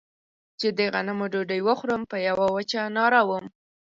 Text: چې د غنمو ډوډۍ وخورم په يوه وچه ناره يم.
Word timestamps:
چې 0.59 0.67
د 0.77 0.79
غنمو 0.93 1.25
ډوډۍ 1.33 1.61
وخورم 1.67 2.01
په 2.11 2.17
يوه 2.27 2.45
وچه 2.55 2.81
ناره 2.97 3.21
يم. 3.29 3.45